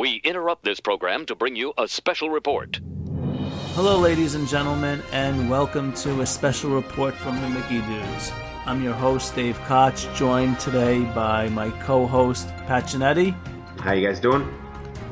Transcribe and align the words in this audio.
We 0.00 0.14
interrupt 0.24 0.64
this 0.64 0.80
program 0.80 1.26
to 1.26 1.34
bring 1.34 1.56
you 1.56 1.74
a 1.76 1.86
special 1.86 2.30
report. 2.30 2.80
Hello, 3.74 3.98
ladies 3.98 4.34
and 4.34 4.48
gentlemen, 4.48 5.02
and 5.12 5.50
welcome 5.50 5.92
to 5.92 6.22
a 6.22 6.26
special 6.26 6.70
report 6.70 7.14
from 7.14 7.38
the 7.42 7.50
Mickey 7.50 7.82
Dudes. 7.82 8.32
I'm 8.64 8.82
your 8.82 8.94
host, 8.94 9.34
Dave 9.34 9.58
Koch, 9.66 10.08
joined 10.14 10.58
today 10.58 11.04
by 11.14 11.50
my 11.50 11.68
co 11.82 12.06
host, 12.06 12.48
Pat 12.66 12.84
Giannetti. 12.84 13.36
How 13.80 13.92
you 13.92 14.06
guys 14.06 14.20
doing? 14.20 14.50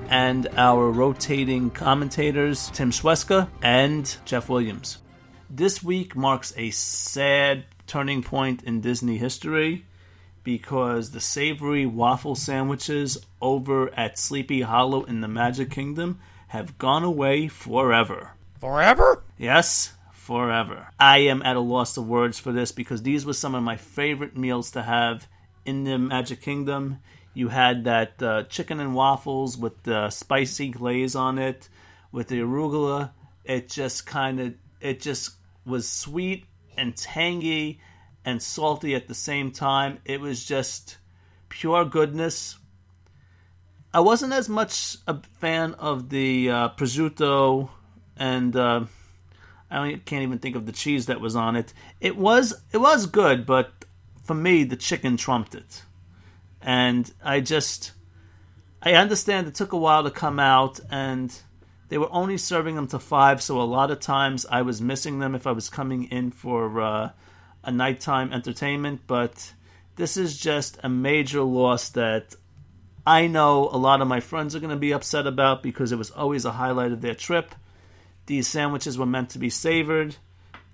And 0.09 0.49
our 0.57 0.91
rotating 0.91 1.69
commentators, 1.69 2.71
Tim 2.71 2.91
Sweska 2.91 3.47
and 3.61 4.17
Jeff 4.25 4.49
Williams. 4.49 5.03
This 5.51 5.83
week 5.83 6.17
marks 6.17 6.55
a 6.57 6.71
sad 6.71 7.67
turning 7.87 8.23
point 8.23 8.63
in 8.63 8.81
Disney 8.81 9.19
history 9.19 9.85
because 10.45 11.11
the 11.11 11.21
savory 11.21 11.87
waffle 11.87 12.35
sandwiches 12.35 13.19
over 13.41 13.93
at 13.95 14.19
Sleepy 14.19 14.63
Hollow 14.63 15.05
in 15.05 15.21
the 15.21 15.29
Magic 15.29 15.71
Kingdom 15.71 16.19
have 16.49 16.79
gone 16.79 17.05
away 17.05 17.49
forever. 17.49 18.33
Forever? 18.61 19.23
Yes, 19.37 19.93
forever. 20.13 20.89
I 20.99 21.19
am 21.19 21.43
at 21.43 21.57
a 21.57 21.61
loss 21.61 21.97
of 21.97 22.07
words 22.07 22.39
for 22.39 22.53
this 22.53 22.73
because 22.73 23.03
these 23.03 23.25
were 23.25 23.33
some 23.33 23.55
of 23.55 23.63
my 23.63 23.77
favorite 23.77 24.37
meals 24.37 24.71
to 24.73 24.83
have 24.83 25.27
in 25.65 25.85
the 25.85 25.99
Magic 25.99 26.41
Kingdom. 26.43 26.99
You 27.35 27.49
had 27.49 27.85
that 27.85 28.23
uh, 28.23 28.43
chicken 28.45 28.81
and 28.81 28.95
waffles 28.95 29.57
with 29.57 29.83
the 29.85 30.11
spicy 30.11 30.71
glaze 30.71 31.15
on 31.15 31.39
it, 31.39 31.69
with 32.11 32.29
the 32.29 32.41
arugula. 32.41 33.11
It 33.45 33.69
just 33.69 34.07
kind 34.07 34.41
of, 34.41 34.55
it 34.81 35.01
just 35.01 35.33
was 35.65 35.89
sweet 35.89 36.47
and 36.77 36.97
tangy 36.97 37.81
and 38.25 38.43
salty 38.43 38.95
at 38.95 39.09
the 39.09 39.15
same 39.15 39.51
time. 39.51 39.99
It 40.05 40.21
was 40.21 40.45
just 40.45 40.99
pure 41.49 41.85
goodness. 41.85 42.59
I 43.93 44.01
wasn't 44.01 44.33
as 44.33 44.49
much 44.49 44.97
a 45.07 45.21
fan 45.41 45.75
of 45.75 46.11
the 46.11 46.51
uh, 46.51 46.69
prosciutto 46.71 47.71
and 48.17 48.55
uh, 48.55 48.85
I 49.71 50.01
can't 50.05 50.23
even 50.23 50.39
think 50.39 50.57
of 50.57 50.67
the 50.67 50.73
cheese 50.73 51.07
that 51.07 51.21
was 51.21 51.37
on 51.37 51.57
it. 51.57 51.73
It 52.01 52.17
was 52.17 52.55
it 52.73 52.79
was 52.79 53.07
good, 53.07 53.47
but 53.47 53.73
for 54.23 54.35
me 54.35 54.65
the 54.65 54.77
chicken 54.77 55.17
trumped 55.17 55.55
it. 55.55 55.83
And 56.61 57.13
I 57.25 57.41
just 57.41 57.93
I 58.83 58.93
understand 58.93 59.47
it 59.47 59.55
took 59.55 59.73
a 59.73 59.79
while 59.79 60.05
to 60.05 60.11
come 60.11 60.39
out 60.39 60.81
and 60.91 61.35
they 61.89 61.99
were 61.99 62.13
only 62.13 62.37
serving 62.37 62.77
them 62.77 62.87
to 62.89 62.99
5, 62.99 63.43
so 63.43 63.61
a 63.61 63.63
lot 63.63 63.91
of 63.91 63.99
times 63.99 64.45
I 64.51 64.61
was 64.61 64.83
missing 64.83 65.21
them 65.21 65.35
if 65.35 65.47
I 65.47 65.53
was 65.53 65.71
coming 65.71 66.05
in 66.05 66.31
for 66.31 66.81
uh, 66.81 67.11
a 67.69 67.71
nighttime 67.71 68.33
entertainment, 68.33 69.03
but 69.07 69.53
this 69.97 70.17
is 70.17 70.39
just 70.39 70.79
a 70.83 70.89
major 70.89 71.43
loss 71.43 71.91
that 71.91 72.35
I 73.07 73.27
know 73.27 73.69
a 73.71 73.77
lot 73.77 74.01
of 74.01 74.09
my 74.09 74.21
friends 74.21 74.57
are 74.57 74.59
going 74.59 74.71
to 74.71 74.77
be 74.77 74.93
upset 74.93 75.27
about 75.27 75.63
because 75.63 75.93
it 75.93 75.99
was 75.99 76.11
always 76.11 76.47
a 76.47 76.53
highlight 76.53 76.93
of 76.93 77.03
their 77.03 77.15
trip. 77.15 77.55
These 78.25 78.49
sandwiches 78.49 78.97
were 78.97 79.05
meant 79.05 79.29
to 79.31 79.39
be 79.39 79.51
savored, 79.51 80.17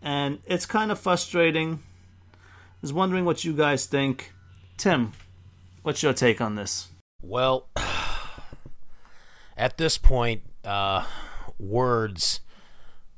and 0.01 0.39
it's 0.47 0.67
kind 0.67 0.93
of 0.93 1.01
frustrating. 1.01 1.81
I 2.33 2.37
was 2.81 2.93
wondering 2.93 3.25
what 3.25 3.45
you 3.45 3.55
guys 3.55 3.87
think. 3.87 4.33
Tim, 4.77 5.15
what's 5.83 6.01
your 6.01 6.13
take 6.13 6.41
on 6.41 6.55
this? 6.55 6.91
Well, 7.21 7.71
at 9.57 9.79
this 9.79 9.99
point, 9.99 10.43
uh, 10.65 11.07
words 11.59 12.39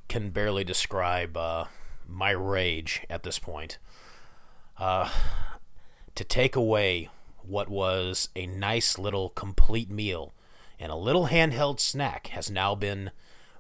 can 0.09 0.31
barely 0.31 0.65
describe 0.65 1.37
uh, 1.37 1.67
my 2.09 2.31
rage 2.31 3.03
at 3.11 3.23
this 3.23 3.39
point. 3.39 3.79
Uh, 4.79 5.11
to 6.15 6.25
take 6.25 6.57
away 6.57 7.09
what 7.43 7.69
was 7.69 8.29
a 8.35 8.47
nice 8.47 8.99
little 8.99 9.31
complete 9.31 9.91
meal 9.91 10.35
and 10.79 10.93
a 10.93 10.97
little 10.97 11.29
handheld 11.29 11.81
snack 11.81 12.29
has 12.29 12.51
now 12.51 12.75
been 12.75 13.11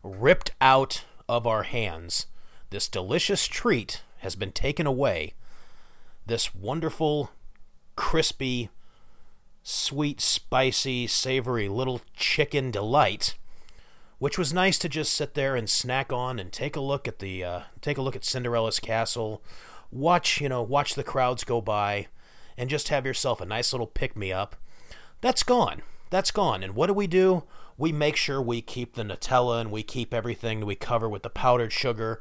ripped 0.03 0.50
out 0.61 1.05
of 1.28 1.47
our 1.47 1.62
hands. 1.64 2.27
This 2.70 2.88
delicious 2.88 3.47
treat 3.47 4.03
has 4.19 4.36
been 4.36 4.53
taken 4.53 4.87
away. 4.87 5.34
This 6.26 6.54
wonderful, 6.54 7.31
crispy, 7.94 8.69
sweet, 9.62 10.21
spicy, 10.21 11.06
savory 11.06 11.69
little 11.69 12.03
chicken 12.15 12.71
delight 12.71 13.34
which 14.19 14.38
was 14.38 14.53
nice 14.53 14.78
to 14.78 14.88
just 14.88 15.12
sit 15.12 15.34
there 15.34 15.56
and 15.56 15.69
snack 15.69 16.12
on 16.12 16.38
and 16.38 16.53
take 16.53 16.77
a 16.77 16.81
look 16.81 17.06
at 17.06 17.19
the 17.19 17.44
uh, 17.44 17.60
take 17.81 17.99
a 17.99 18.03
look 18.03 18.16
at 18.16 18.25
Cinderella's 18.25 18.81
castle, 18.81 19.43
watch 19.91 20.41
you 20.41 20.49
know 20.49 20.62
watch 20.62 20.94
the 20.94 21.04
crowds 21.04 21.44
go 21.44 21.60
by, 21.60 22.09
and 22.56 22.71
just 22.71 22.88
have 22.88 23.06
yourself 23.06 23.41
a 23.41 23.47
nice 23.47 23.72
little 23.72 23.87
pick 23.87 24.16
me 24.16 24.32
up. 24.32 24.56
That's 25.21 25.43
gone. 25.43 25.82
That's 26.10 26.31
gone. 26.31 26.62
And 26.62 26.75
what 26.75 26.87
do 26.87 26.94
we 26.94 27.06
do? 27.06 27.44
We 27.78 27.93
make 27.93 28.16
sure 28.16 28.41
we 28.41 28.62
keep 28.62 28.94
the 28.94 29.03
Nutella 29.03 29.60
and 29.60 29.71
we 29.71 29.82
keep 29.82 30.15
everything 30.15 30.65
we 30.65 30.77
cover 30.77 31.09
with 31.09 31.22
the 31.22 31.31
powdered 31.31 31.72
sugar. 31.72 32.21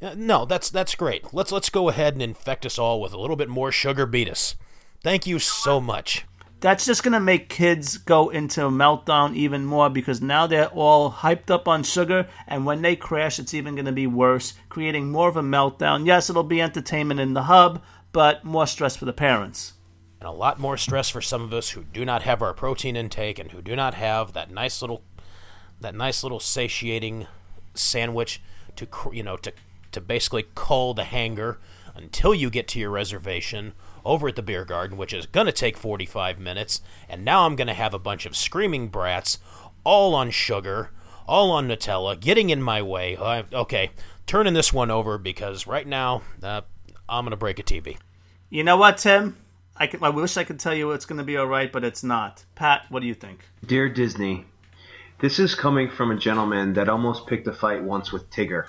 Uh, 0.00 0.14
no, 0.16 0.44
that's 0.44 0.70
that's 0.70 0.94
great. 0.94 1.34
Let's 1.34 1.52
let's 1.52 1.70
go 1.70 1.88
ahead 1.88 2.14
and 2.14 2.22
infect 2.22 2.64
us 2.64 2.78
all 2.78 3.00
with 3.00 3.12
a 3.12 3.20
little 3.20 3.36
bit 3.36 3.48
more 3.48 3.72
sugar 3.72 4.06
beat 4.06 4.30
us. 4.30 4.54
Thank 5.02 5.26
you 5.26 5.38
so 5.38 5.80
much 5.80 6.24
that's 6.66 6.84
just 6.84 7.04
going 7.04 7.12
to 7.12 7.20
make 7.20 7.48
kids 7.48 7.96
go 7.96 8.28
into 8.28 8.62
meltdown 8.62 9.36
even 9.36 9.64
more 9.64 9.88
because 9.88 10.20
now 10.20 10.48
they're 10.48 10.66
all 10.66 11.12
hyped 11.12 11.48
up 11.48 11.68
on 11.68 11.84
sugar 11.84 12.26
and 12.48 12.66
when 12.66 12.82
they 12.82 12.96
crash 12.96 13.38
it's 13.38 13.54
even 13.54 13.76
going 13.76 13.86
to 13.86 13.92
be 13.92 14.08
worse 14.08 14.54
creating 14.68 15.12
more 15.12 15.28
of 15.28 15.36
a 15.36 15.42
meltdown. 15.42 16.04
Yes 16.04 16.28
it'll 16.28 16.42
be 16.42 16.60
entertainment 16.60 17.20
in 17.20 17.34
the 17.34 17.44
hub 17.44 17.80
but 18.10 18.42
more 18.42 18.66
stress 18.66 18.96
for 18.96 19.04
the 19.04 19.12
parents. 19.12 19.74
And 20.18 20.28
a 20.28 20.32
lot 20.32 20.58
more 20.58 20.76
stress 20.76 21.08
for 21.08 21.20
some 21.20 21.42
of 21.42 21.52
us 21.52 21.70
who 21.70 21.84
do 21.84 22.04
not 22.04 22.22
have 22.22 22.42
our 22.42 22.52
protein 22.52 22.96
intake 22.96 23.38
and 23.38 23.52
who 23.52 23.62
do 23.62 23.76
not 23.76 23.94
have 23.94 24.32
that 24.32 24.50
nice 24.50 24.82
little 24.82 25.04
that 25.80 25.94
nice 25.94 26.24
little 26.24 26.40
satiating 26.40 27.28
sandwich 27.74 28.42
to 28.74 28.88
you 29.12 29.22
know 29.22 29.36
to 29.36 29.52
to 29.92 30.00
basically 30.00 30.46
cull 30.56 30.94
the 30.94 31.04
hanger 31.04 31.60
until 31.96 32.34
you 32.34 32.50
get 32.50 32.68
to 32.68 32.78
your 32.78 32.90
reservation 32.90 33.72
over 34.04 34.28
at 34.28 34.36
the 34.36 34.42
beer 34.42 34.64
garden, 34.64 34.96
which 34.96 35.12
is 35.12 35.26
going 35.26 35.46
to 35.46 35.52
take 35.52 35.76
45 35.76 36.38
minutes. 36.38 36.80
And 37.08 37.24
now 37.24 37.46
I'm 37.46 37.56
going 37.56 37.66
to 37.66 37.74
have 37.74 37.94
a 37.94 37.98
bunch 37.98 38.26
of 38.26 38.36
screaming 38.36 38.88
brats, 38.88 39.38
all 39.84 40.14
on 40.14 40.30
sugar, 40.30 40.90
all 41.26 41.50
on 41.50 41.68
Nutella, 41.68 42.18
getting 42.18 42.50
in 42.50 42.62
my 42.62 42.82
way. 42.82 43.16
Uh, 43.16 43.42
okay, 43.52 43.90
turning 44.26 44.54
this 44.54 44.72
one 44.72 44.90
over 44.90 45.18
because 45.18 45.66
right 45.66 45.86
now 45.86 46.22
uh, 46.42 46.62
I'm 47.08 47.24
going 47.24 47.30
to 47.32 47.36
break 47.36 47.58
a 47.58 47.62
TV. 47.62 47.98
You 48.48 48.62
know 48.62 48.76
what, 48.76 48.98
Tim? 48.98 49.36
I, 49.76 49.86
can, 49.86 50.02
I 50.02 50.08
wish 50.08 50.36
I 50.36 50.44
could 50.44 50.60
tell 50.60 50.74
you 50.74 50.92
it's 50.92 51.04
going 51.04 51.18
to 51.18 51.24
be 51.24 51.36
all 51.36 51.46
right, 51.46 51.70
but 51.70 51.84
it's 51.84 52.02
not. 52.02 52.44
Pat, 52.54 52.86
what 52.88 53.00
do 53.00 53.06
you 53.06 53.14
think? 53.14 53.40
Dear 53.66 53.88
Disney, 53.88 54.46
this 55.18 55.38
is 55.38 55.54
coming 55.54 55.90
from 55.90 56.10
a 56.10 56.16
gentleman 56.16 56.74
that 56.74 56.88
almost 56.88 57.26
picked 57.26 57.46
a 57.46 57.52
fight 57.52 57.82
once 57.82 58.12
with 58.12 58.30
Tigger. 58.30 58.66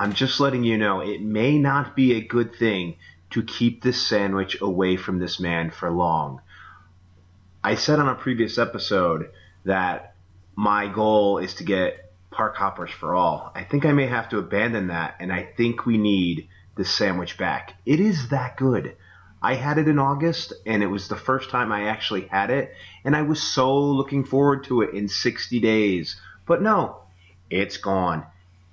I'm 0.00 0.14
just 0.14 0.40
letting 0.40 0.64
you 0.64 0.78
know 0.78 1.00
it 1.00 1.20
may 1.20 1.58
not 1.58 1.94
be 1.94 2.14
a 2.14 2.26
good 2.26 2.56
thing 2.56 2.96
to 3.32 3.42
keep 3.42 3.82
this 3.82 4.00
sandwich 4.00 4.58
away 4.62 4.96
from 4.96 5.18
this 5.18 5.38
man 5.38 5.70
for 5.70 5.90
long. 5.90 6.40
I 7.62 7.74
said 7.74 7.98
on 7.98 8.08
a 8.08 8.14
previous 8.14 8.56
episode 8.56 9.28
that 9.66 10.14
my 10.56 10.86
goal 10.86 11.36
is 11.36 11.52
to 11.56 11.64
get 11.64 12.14
park 12.30 12.56
hoppers 12.56 12.90
for 12.90 13.14
all. 13.14 13.52
I 13.54 13.62
think 13.62 13.84
I 13.84 13.92
may 13.92 14.06
have 14.06 14.30
to 14.30 14.38
abandon 14.38 14.86
that, 14.86 15.16
and 15.20 15.30
I 15.30 15.42
think 15.54 15.84
we 15.84 15.98
need 15.98 16.48
this 16.78 16.90
sandwich 16.90 17.36
back. 17.36 17.74
It 17.84 18.00
is 18.00 18.30
that 18.30 18.56
good. 18.56 18.96
I 19.42 19.52
had 19.52 19.76
it 19.76 19.86
in 19.86 19.98
August, 19.98 20.54
and 20.64 20.82
it 20.82 20.86
was 20.86 21.08
the 21.08 21.16
first 21.16 21.50
time 21.50 21.72
I 21.72 21.88
actually 21.88 22.22
had 22.22 22.48
it, 22.48 22.72
and 23.04 23.14
I 23.14 23.20
was 23.20 23.42
so 23.42 23.78
looking 23.78 24.24
forward 24.24 24.64
to 24.64 24.80
it 24.80 24.94
in 24.94 25.08
60 25.08 25.60
days. 25.60 26.18
But 26.46 26.62
no, 26.62 27.02
it's 27.50 27.76
gone. 27.76 28.24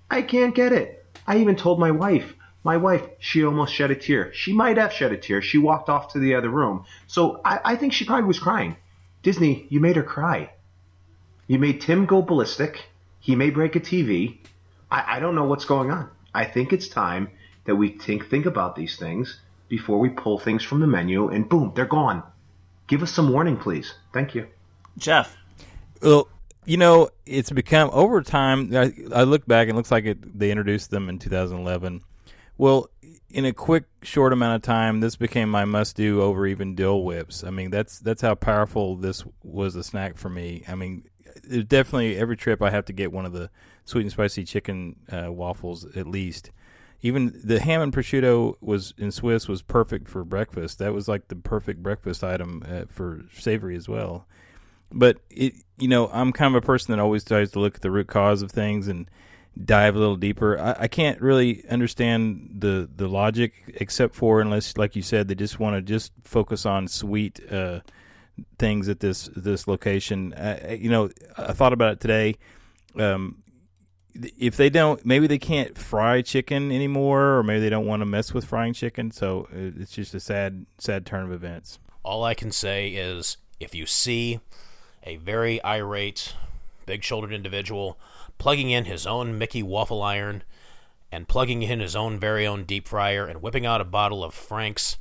I 0.10 0.22
can't 0.22 0.56
get 0.56 0.72
it. 0.72 1.04
I 1.28 1.38
even 1.38 1.56
told 1.56 1.80
my 1.80 1.92
wife, 1.92 2.34
my 2.64 2.78
wife, 2.78 3.08
she 3.20 3.44
almost 3.44 3.74
shed 3.74 3.92
a 3.92 3.96
tear. 3.96 4.34
She 4.34 4.54
might 4.54 4.78
have 4.78 4.94
shed 4.94 5.12
a 5.12 5.18
tear. 5.18 5.42
She 5.42 5.58
walked 5.58 5.90
off 5.90 6.14
to 6.14 6.20
the 6.20 6.36
other 6.36 6.50
room. 6.50 6.86
So 7.08 7.42
I, 7.44 7.60
I 7.64 7.76
think 7.76 7.94
she 7.94 8.06
probably 8.06 8.26
was 8.26 8.40
crying. 8.40 8.78
Disney, 9.24 9.68
you 9.70 9.80
made 9.80 9.96
her 9.96 10.04
cry. 10.04 10.52
You 11.48 11.60
made 11.60 11.82
Tim 11.82 12.06
go 12.06 12.22
ballistic. 12.22 12.86
He 13.19 13.36
may 13.36 13.50
break 13.50 13.75
a 13.75 13.80
TV. 13.80 14.38
I, 14.92 15.18
I 15.18 15.19
don't 15.19 15.36
know 15.36 15.46
what's 15.46 15.66
going 15.66 15.92
on. 15.92 16.10
I 16.34 16.46
think 16.46 16.74
it's 16.74 16.88
time 16.88 17.30
that 17.66 17.75
we 17.75 17.90
think 17.90 18.30
think 18.30 18.46
about 18.46 18.75
these 18.75 18.98
things 18.98 19.40
before 19.69 20.00
we 20.00 20.10
pull 20.10 20.40
things 20.40 20.63
from 20.63 20.80
the 20.80 20.88
menu 20.88 21.30
and 21.30 21.48
boom, 21.48 21.74
they're 21.75 21.86
gone. 21.86 22.24
Give 22.88 23.04
us 23.04 23.12
some 23.12 23.31
warning, 23.31 23.57
please. 23.57 23.94
Thank 24.13 24.34
you. 24.34 24.48
Jeff. 24.98 25.36
Well, 26.01 26.28
you 26.68 26.78
know, 26.78 27.10
it's 27.25 27.50
become 27.50 27.90
over 27.92 28.22
time. 28.22 28.75
I, 28.75 28.94
I 29.14 29.24
look 29.24 29.48
back 29.48 29.68
and 29.68 29.72
it 29.72 29.75
looks 29.78 29.92
like 29.92 30.06
it, 30.06 30.38
they 30.38 30.52
introduced 30.52 30.92
them 30.92 31.10
in 31.10 31.18
2011 31.18 32.04
well, 32.58 32.90
in 33.30 33.46
a 33.46 33.54
quick, 33.54 33.86
short 34.02 34.34
amount 34.34 34.56
of 34.56 34.62
time, 34.62 35.00
this 35.00 35.16
became 35.16 35.50
my 35.50 35.66
must-do 35.66 36.22
over 36.22 36.48
even 36.48 36.75
Dole 36.75 37.04
Whips. 37.04 37.44
I 37.44 37.50
mean, 37.50 37.72
that's 37.72 38.00
that's 38.00 38.22
how 38.22 38.36
powerful 38.36 38.96
this 38.96 39.24
was 39.44 39.75
a 39.75 39.84
snack 39.84 40.18
for 40.18 40.30
me. 40.30 40.64
I 40.68 40.75
mean, 40.75 41.04
definitely 41.68 42.18
every 42.18 42.38
trip 42.38 42.62
I 42.62 42.72
have 42.72 42.86
to 42.86 42.94
get 42.94 43.12
one 43.12 43.25
of 43.25 43.34
the 43.34 43.50
sweet 43.86 44.02
and 44.02 44.12
spicy 44.12 44.44
chicken 44.44 44.96
uh, 45.12 45.31
waffles 45.31 45.86
at 45.96 46.08
least. 46.08 46.52
Even 47.02 47.40
the 47.44 47.60
ham 47.60 47.81
and 47.81 47.94
prosciutto 47.94 48.56
was 48.60 48.94
in 48.98 49.12
Swiss 49.12 49.48
was 49.48 49.62
perfect 49.62 50.10
for 50.10 50.24
breakfast. 50.24 50.80
That 50.80 50.94
was 50.94 51.08
like 51.08 51.28
the 51.28 51.36
perfect 51.36 51.84
breakfast 51.84 52.24
item 52.24 52.63
uh, 52.68 52.86
for 52.90 53.25
savory 53.34 53.75
as 53.75 53.88
well. 53.88 54.25
But 54.92 55.18
it, 55.30 55.54
you 55.78 55.88
know, 55.88 56.10
I'm 56.12 56.31
kind 56.31 56.56
of 56.56 56.63
a 56.63 56.66
person 56.66 56.92
that 56.92 57.01
always 57.01 57.24
tries 57.24 57.51
to 57.51 57.60
look 57.60 57.75
at 57.75 57.81
the 57.81 57.92
root 57.92 58.07
cause 58.07 58.42
of 58.42 58.51
things 58.51 58.88
and 58.88 59.10
dive 59.66 59.95
a 59.95 60.00
little 60.00 60.16
deeper. 60.16 60.60
I, 60.60 60.84
I 60.84 60.88
can't 60.88 61.22
really 61.22 61.68
understand 61.69 62.56
the 62.60 62.89
the 62.95 63.07
logic, 63.07 63.54
except 63.75 64.16
for 64.16 64.42
unless, 64.42 64.78
like 64.78 64.95
you 64.95 65.01
said, 65.01 65.28
they 65.28 65.36
just 65.36 65.60
want 65.60 65.75
to 65.75 65.81
just 65.81 66.12
focus 66.24 66.66
on 66.66 66.88
sweet 66.88 67.42
uh, 67.51 67.81
things 68.57 68.88
at 68.89 69.00
this 69.00 69.30
this 69.36 69.68
location. 69.68 70.34
You 70.69 70.89
know, 70.89 71.10
I 71.38 71.54
thought 71.54 71.74
about 71.74 71.94
it 71.94 72.00
today. 72.00 72.36
Um, 72.95 73.44
if 74.38 74.57
they 74.57 74.69
don't, 74.69 75.06
maybe 75.06 75.28
they 75.28 75.38
can't 75.38 75.78
fry 75.78 76.22
chicken 76.22 76.72
anymore, 76.72 77.38
or 77.38 77.44
maybe 77.44 77.60
they 77.60 77.69
don't 77.69 77.86
want 77.86 78.01
to 78.01 78.06
mess 78.06 78.34
with 78.34 78.45
frying 78.45 78.74
chicken. 78.74 79.12
So 79.12 79.48
uh, 79.51 79.80
it's 79.80 79.92
just 79.92 80.16
a 80.16 80.19
sad, 80.19 80.66
sad 80.80 81.06
turn 81.06 81.25
of 81.25 81.31
events. 81.31 81.78
All 82.04 82.24
I 82.24 82.34
can 82.34 82.51
say 82.51 82.89
is 82.89 83.38
if 83.60 83.75
you 83.75 83.86
see 83.86 84.39
a 85.07 85.15
very 85.15 85.63
irate, 85.63 86.36
big 86.86 87.01
shouldered 87.01 87.31
individual 87.31 87.98
plugging 88.38 88.69
in 88.71 88.83
his 88.83 89.07
own 89.07 89.38
Mickey 89.38 89.63
waffle 89.63 90.04
iron 90.04 90.44
and 91.12 91.30
plugging 91.30 91.63
in 91.63 91.80
his 91.80 91.95
own 91.95 92.19
very 92.19 92.45
own 92.45 92.65
deep 92.65 92.89
fryer 92.89 93.25
and 93.25 93.42
whipping 93.42 93.65
out 93.65 93.80
a 93.80 93.86
bottle 93.86 94.21
of 94.21 94.33
Frank's 94.33 94.98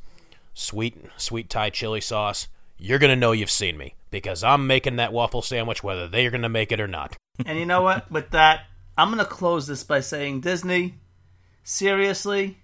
sweet, 0.55 0.97
sweet 1.17 1.51
Thai 1.51 1.71
chili 1.71 2.01
sauce, 2.01 2.47
you're 2.79 3.01
going 3.01 3.11
to 3.11 3.17
know 3.17 3.33
you've 3.33 3.51
seen 3.51 3.77
me 3.77 3.95
because 4.13 4.45
I'm 4.45 4.69
making 4.69 4.95
that 4.97 5.13
waffle 5.13 5.43
sandwich 5.43 5.83
whether 5.83 6.07
they're 6.07 6.31
going 6.31 6.43
to 6.43 6.49
make 6.49 6.71
it 6.71 6.81
or 6.81 6.87
not. 6.87 7.17
And 7.45 7.59
you 7.59 7.67
know 7.67 7.83
what? 7.83 8.09
With 8.09 8.31
that, 8.31 8.67
I'm 8.97 9.09
going 9.09 9.19
to 9.19 9.25
close 9.25 9.67
this 9.67 9.83
by 9.83 10.01
saying 10.01 10.41
Disney, 10.41 10.95
seriously, 11.65 12.59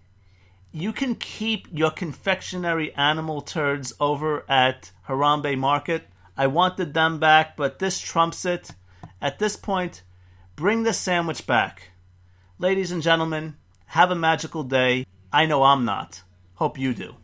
you 0.70 0.92
can 0.92 1.16
keep 1.16 1.66
your 1.72 1.90
confectionery 1.90 2.94
animal 2.94 3.42
turds 3.42 3.92
over 3.98 4.44
at 4.48 4.92
Harambe 5.08 5.58
Market. 5.58 6.04
I 6.36 6.46
wanted 6.46 6.94
them 6.94 7.18
back, 7.18 7.56
but 7.56 7.78
this 7.78 8.00
trumps 8.00 8.44
it. 8.44 8.70
At 9.20 9.38
this 9.38 9.56
point, 9.56 10.02
bring 10.56 10.82
the 10.82 10.92
sandwich 10.92 11.46
back. 11.46 11.90
Ladies 12.58 12.92
and 12.92 13.02
gentlemen, 13.02 13.56
have 13.86 14.10
a 14.10 14.14
magical 14.14 14.62
day. 14.62 15.06
I 15.32 15.46
know 15.46 15.62
I'm 15.62 15.84
not. 15.84 16.22
Hope 16.54 16.78
you 16.78 16.94
do. 16.94 17.16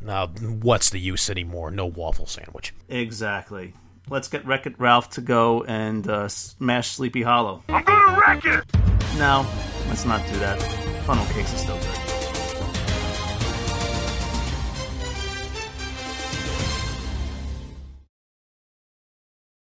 Now, 0.00 0.28
what's 0.28 0.90
the 0.90 0.98
use 0.98 1.28
anymore? 1.28 1.70
No 1.70 1.86
waffle 1.86 2.26
sandwich. 2.26 2.74
Exactly. 2.88 3.74
Let's 4.08 4.28
get 4.28 4.46
Wreck 4.46 4.66
It 4.66 4.78
Ralph 4.78 5.10
to 5.10 5.20
go 5.20 5.62
and 5.64 6.08
uh, 6.08 6.28
smash 6.28 6.90
Sleepy 6.90 7.22
Hollow. 7.22 7.62
I'm 7.68 7.84
gonna 7.84 8.18
wreck 8.18 8.44
it! 8.44 8.64
No, 9.18 9.46
let's 9.88 10.04
not 10.04 10.26
do 10.26 10.38
that. 10.40 10.60
Funnel 11.04 11.26
cakes 11.26 11.54
are 11.54 11.58
still 11.58 11.78
good. 11.78 12.09